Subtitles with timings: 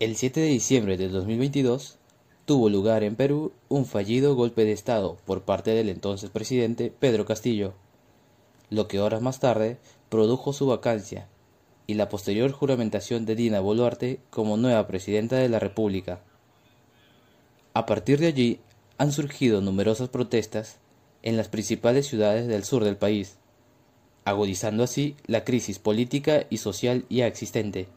[0.00, 1.98] El 7 de diciembre de 2022
[2.46, 7.26] tuvo lugar en Perú un fallido golpe de Estado por parte del entonces presidente Pedro
[7.26, 7.74] Castillo,
[8.70, 9.76] lo que horas más tarde
[10.08, 11.28] produjo su vacancia
[11.86, 16.20] y la posterior juramentación de Dina Boluarte como nueva presidenta de la República.
[17.74, 18.60] A partir de allí
[18.96, 20.78] han surgido numerosas protestas
[21.22, 23.36] en las principales ciudades del sur del país,
[24.24, 27.88] agudizando así la crisis política y social ya existente.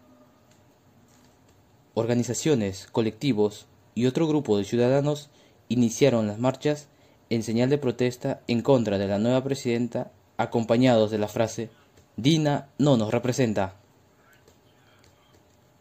[1.94, 5.30] Organizaciones, colectivos y otro grupo de ciudadanos
[5.70, 6.88] iniciaron las marchas
[7.30, 11.70] en señal de protesta en contra de la nueva presidenta, acompañados de la frase
[12.18, 13.76] Dina no nos representa.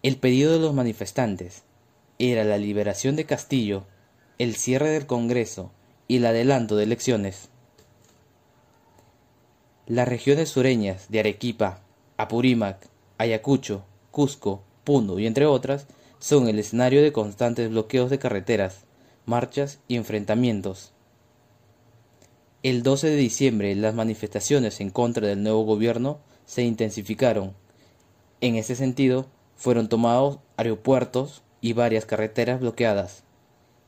[0.03, 1.63] El pedido de los manifestantes
[2.19, 3.85] era la liberación de Castillo,
[4.39, 5.71] el cierre del Congreso
[6.09, 7.51] y el adelanto de elecciones.
[9.87, 11.83] Las regiones sureñas de Arequipa,
[12.17, 15.87] Apurímac, Ayacucho, Cusco, Puno y entre otras
[16.19, 18.85] son el escenario de constantes bloqueos de carreteras,
[19.27, 20.93] marchas y enfrentamientos.
[22.63, 27.53] El 12 de diciembre las manifestaciones en contra del nuevo gobierno se intensificaron.
[28.41, 33.23] En ese sentido, fueron tomados aeropuertos y varias carreteras bloqueadas,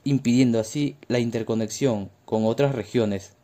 [0.04, 3.34] impidiendo así la interconexión con otras regiones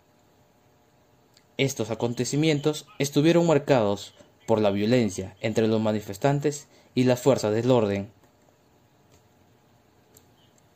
[1.62, 4.14] estos acontecimientos estuvieron marcados
[4.46, 8.10] por la violencia entre los manifestantes y las fuerzas del orden.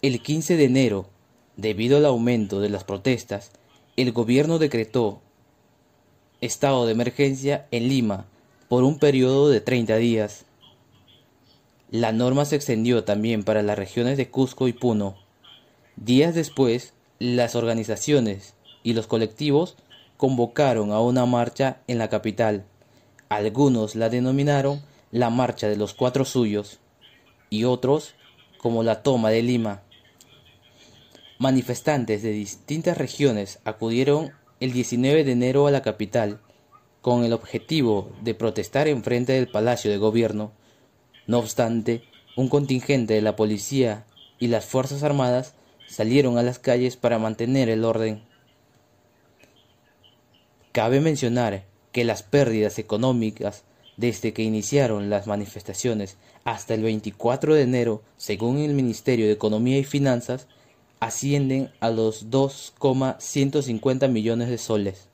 [0.01, 1.09] El 15 de enero,
[1.57, 3.51] debido al aumento de las protestas,
[3.97, 5.21] el gobierno decretó
[6.41, 8.27] estado de emergencia en Lima
[8.69, 10.45] por un periodo de 30 días.
[11.91, 15.17] La norma se extendió también para las regiones de Cusco y Puno.
[15.97, 18.55] Días después, las organizaciones
[18.85, 19.77] y los colectivos
[20.17, 22.65] convocaron a una marcha en la capital.
[23.29, 26.79] Algunos la denominaron la Marcha de los Cuatro Suyos
[27.51, 28.15] y otros
[28.59, 29.83] como la Toma de Lima.
[31.39, 36.41] Manifestantes de distintas regiones acudieron el 19 de enero a la capital
[37.03, 40.53] con el objetivo de protestar en frente del Palacio de Gobierno.
[41.27, 42.03] No obstante,
[42.37, 44.07] un contingente de la policía
[44.39, 45.55] y las Fuerzas Armadas
[45.87, 48.23] salieron a las calles para mantener el orden.
[50.77, 53.65] Cabe mencionar que las pérdidas económicas
[53.97, 59.79] desde que iniciaron las manifestaciones hasta el 24 de enero, según el Ministerio de Economía
[59.79, 60.49] y Finanzas,
[61.01, 65.09] ascienden a los 2,150 millones de soles.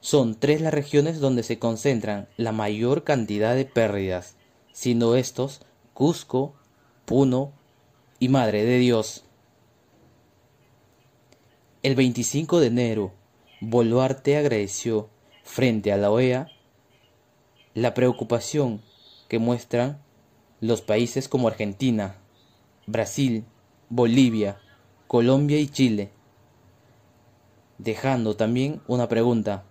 [0.00, 4.34] Son tres las regiones donde se concentran la mayor cantidad de pérdidas,
[4.72, 5.60] siendo estos
[5.94, 6.56] Cusco,
[7.04, 7.52] Puno
[8.18, 9.22] y Madre de Dios.
[11.84, 13.19] El 25 de enero,
[13.62, 15.10] Boluarte agradeció
[15.44, 16.48] frente a la OEA
[17.74, 18.80] la preocupación
[19.28, 20.00] que muestran
[20.60, 22.16] los países como Argentina,
[22.86, 23.44] Brasil,
[23.90, 24.58] Bolivia,
[25.06, 26.10] Colombia y Chile,
[27.76, 29.64] dejando también una pregunta.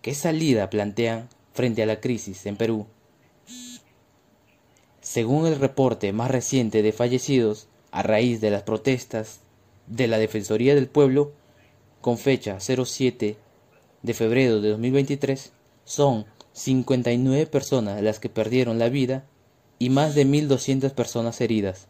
[0.00, 2.86] ¿Qué salida plantean frente a la crisis en Perú?
[5.02, 9.40] Según el reporte más reciente de fallecidos a raíz de las protestas
[9.86, 11.32] de la Defensoría del Pueblo,
[12.02, 13.38] con fecha 07
[14.02, 15.52] de febrero de 2023,
[15.84, 19.24] son 59 personas las que perdieron la vida
[19.78, 21.88] y más de 1.200 personas heridas.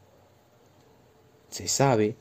[1.48, 2.16] Se sabe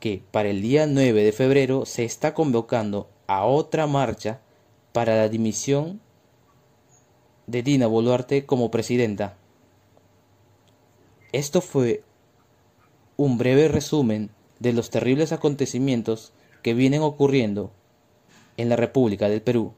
[0.00, 4.40] que para el día 9 de febrero se está convocando a otra marcha
[4.92, 6.00] para la dimisión
[7.46, 9.36] de Dina Boluarte como presidenta.
[11.32, 12.02] Esto fue
[13.16, 16.32] un breve resumen de los terribles acontecimientos
[16.66, 17.72] que vienen ocurriendo
[18.56, 19.72] en la República del Perú.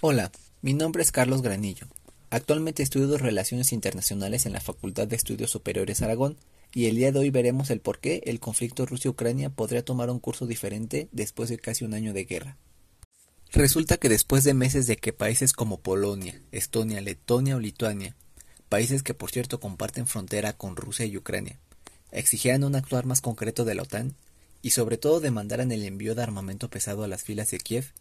[0.00, 0.32] Hola,
[0.62, 1.86] mi nombre es Carlos Granillo.
[2.30, 6.38] Actualmente estudio Relaciones Internacionales en la Facultad de Estudios Superiores Aragón
[6.72, 10.18] y el día de hoy veremos el por qué el conflicto Rusia-Ucrania podría tomar un
[10.18, 12.56] curso diferente después de casi un año de guerra.
[13.52, 18.16] Resulta que después de meses de que países como Polonia, Estonia, Letonia o Lituania,
[18.72, 21.58] países que por cierto comparten frontera con Rusia y Ucrania,
[22.10, 24.14] exigieran un actuar más concreto de la OTAN
[24.62, 27.92] y sobre todo demandaran el envío de armamento pesado a las filas de Kiev,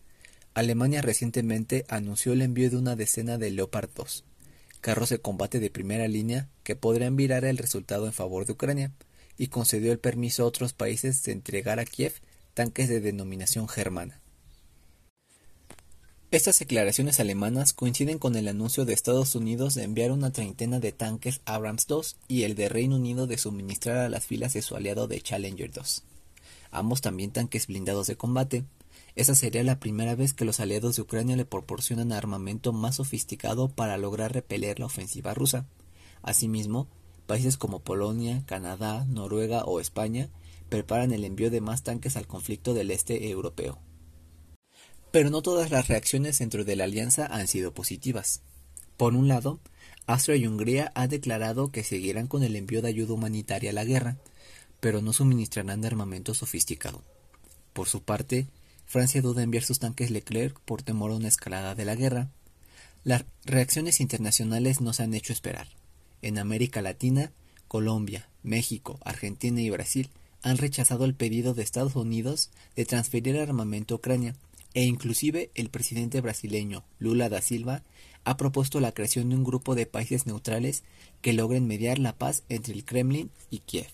[0.54, 4.24] Alemania recientemente anunció el envío de una decena de Leopard 2,
[4.80, 8.94] carros de combate de primera línea que podrían virar el resultado en favor de Ucrania,
[9.38, 12.14] y concedió el permiso a otros países de entregar a Kiev
[12.54, 14.21] tanques de denominación germana.
[16.32, 20.94] Estas declaraciones alemanas coinciden con el anuncio de Estados Unidos de enviar una treintena de
[20.94, 21.98] tanques Abrams II
[22.30, 25.70] y el de Reino Unido de suministrar a las filas de su aliado de Challenger
[25.74, 26.04] 2,
[26.72, 28.64] ambos también tanques blindados de combate,
[29.18, 33.68] esa sería la primera vez que los aliados de Ucrania le proporcionan armamento más sofisticado
[33.68, 35.66] para lograr repeler la ofensiva rusa.
[36.22, 36.88] Asimismo,
[37.28, 40.30] países como Polonia, Canadá, Noruega o España
[40.70, 43.80] preparan el envío de más tanques al conflicto del este europeo.
[45.12, 48.42] Pero no todas las reacciones dentro de la alianza han sido positivas.
[48.98, 49.60] Por un lado,
[50.08, 53.86] Austria y Hungría han declarado que seguirán con el envío de ayuda humanitaria a la
[53.86, 54.18] guerra,
[54.80, 57.04] pero no suministrarán de armamento sofisticado.
[57.74, 58.48] Por su parte,
[58.86, 62.30] Francia duda enviar sus tanques Leclerc por temor a una escalada de la guerra.
[63.04, 65.68] Las reacciones internacionales no se han hecho esperar.
[66.22, 67.32] En América Latina,
[67.68, 70.10] Colombia, México, Argentina y Brasil
[70.42, 74.36] han rechazado el pedido de Estados Unidos de transferir armamento a Ucrania,
[74.74, 77.84] e inclusive el presidente brasileño Lula da Silva
[78.24, 80.84] ha propuesto la creación de un grupo de países neutrales
[81.22, 83.88] que logren mediar la paz entre el Kremlin y Kiev.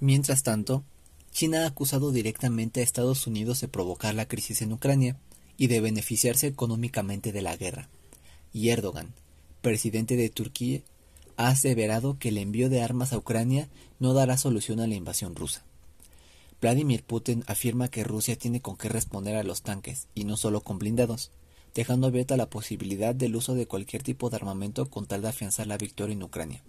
[0.00, 0.84] Mientras tanto,
[1.32, 5.16] China ha acusado directamente a Estados Unidos de provocar la crisis en Ucrania
[5.56, 7.88] y de beneficiarse económicamente de la guerra.
[8.52, 9.12] Y Erdogan,
[9.60, 10.80] presidente de Turquía,
[11.36, 13.68] ha aseverado que el envío de armas a Ucrania
[13.98, 15.64] no dará solución a la invasión rusa.
[16.60, 20.62] Vladimir Putin afirma que Rusia tiene con qué responder a los tanques, y no solo
[20.62, 21.30] con blindados,
[21.74, 25.68] dejando abierta la posibilidad del uso de cualquier tipo de armamento con tal de afianzar
[25.68, 26.64] la victoria en Ucrania.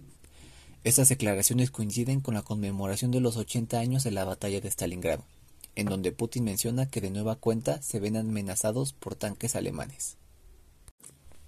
[0.83, 5.25] Estas declaraciones coinciden con la conmemoración de los 80 años de la batalla de Stalingrado,
[5.75, 10.17] en donde Putin menciona que de nueva cuenta se ven amenazados por tanques alemanes.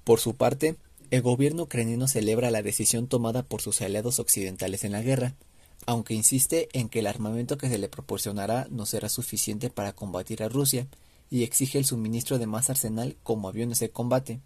[0.03, 0.75] Por su parte,
[1.11, 5.35] el gobierno ucraniano celebra la decisión tomada por sus aliados occidentales en la guerra,
[5.85, 10.43] aunque insiste en que el armamento que se le proporcionará no será suficiente para combatir
[10.43, 10.87] a Rusia
[11.29, 14.39] y exige el suministro de más arsenal como aviones de combate,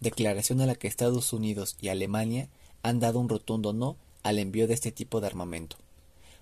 [0.00, 2.48] declaración a la que Estados Unidos y Alemania
[2.82, 5.76] han dado un rotundo no al envío de este tipo de armamento.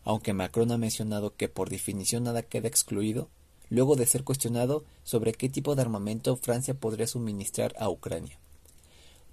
[0.05, 3.29] Aunque Macron ha mencionado que por definición nada queda excluido,
[3.69, 8.39] luego de ser cuestionado sobre qué tipo de armamento Francia podría suministrar a Ucrania.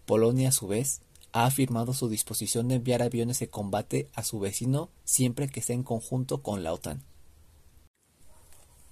[0.05, 1.01] Polonia, a su vez,
[1.35, 5.73] ha afirmado su disposición de enviar aviones de combate a su vecino siempre que esté
[5.73, 7.03] en conjunto con la OTAN.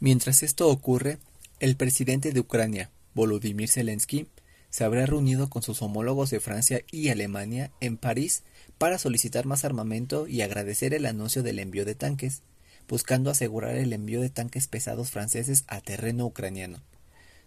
[0.02, 1.20] Mientras esto ocurre,
[1.62, 4.28] el presidente de Ucrania, Volodymyr Zelensky,
[4.70, 8.44] se habrá reunido con sus homólogos de Francia y Alemania en París
[8.78, 12.42] para solicitar más armamento y agradecer el anuncio del envío de tanques,
[12.90, 16.82] buscando asegurar el envío de tanques pesados franceses a terreno ucraniano,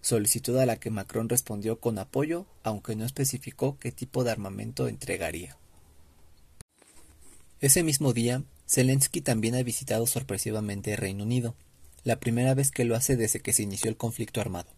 [0.00, 4.88] solicitud a la que Macron respondió con apoyo, aunque no especificó qué tipo de armamento
[4.88, 5.56] entregaría.
[7.60, 11.54] Ese mismo día, Zelensky también ha visitado sorpresivamente Reino Unido,
[12.04, 14.68] la primera vez que lo hace desde que se inició el conflicto armado,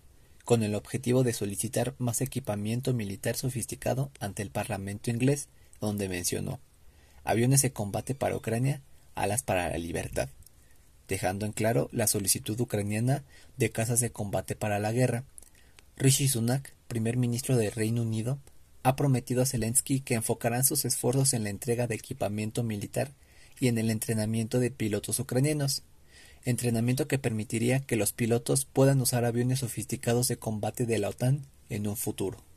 [0.45, 5.49] con el objetivo de solicitar más equipamiento militar sofisticado ante el Parlamento inglés
[5.81, 6.61] donde mencionó
[7.29, 8.81] aviones de combate para Ucrania,
[9.15, 10.31] alas para la libertad,
[11.09, 13.25] dejando en claro la solicitud ucraniana
[13.57, 15.25] de casas de combate para la guerra.
[15.97, 18.39] Rishi Sunak, primer ministro del Reino Unido,
[18.83, 23.11] ha prometido a Zelensky que enfocarán sus esfuerzos en la entrega de equipamiento militar
[23.59, 25.83] y en el entrenamiento de pilotos ucranianos,
[26.45, 31.45] entrenamiento que permitiría que los pilotos puedan usar aviones sofisticados de combate de la OTAN
[31.69, 32.48] en un futuro.